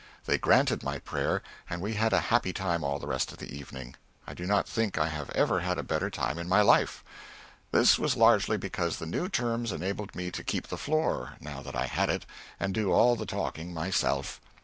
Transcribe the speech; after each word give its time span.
They 0.25 0.39
granted 0.39 0.81
my 0.81 0.97
prayer, 0.97 1.43
and 1.69 1.79
we 1.79 1.93
had 1.93 2.11
a 2.11 2.21
happy 2.33 2.53
time 2.53 2.83
all 2.83 2.97
the 2.97 3.05
rest 3.05 3.31
of 3.31 3.37
the 3.37 3.55
evening; 3.55 3.95
I 4.25 4.33
do 4.33 4.47
not 4.47 4.67
think 4.67 4.97
I 4.97 5.09
have 5.09 5.29
ever 5.29 5.59
had 5.59 5.77
a 5.77 5.83
better 5.83 6.09
time 6.09 6.39
in 6.39 6.49
my 6.49 6.63
life. 6.63 7.03
This 7.69 7.99
was 7.99 8.17
largely 8.17 8.57
because 8.57 8.97
the 8.97 9.05
new 9.05 9.29
terms 9.29 9.71
enabled 9.71 10.15
me 10.15 10.31
to 10.31 10.43
keep 10.43 10.69
the 10.69 10.75
floor 10.79 11.35
now 11.39 11.61
that 11.61 11.75
I 11.75 11.85
had 11.85 12.09
it 12.09 12.25
and 12.59 12.73
do 12.73 12.91
all 12.91 13.15
the 13.15 13.27
talking 13.27 13.75
myself. 13.75 14.41